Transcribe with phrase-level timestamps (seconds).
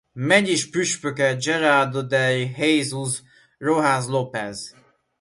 [0.29, 2.21] Megyéspüspöke Gerardo de
[2.57, 3.23] Jesús
[3.65, 4.57] Rojas López.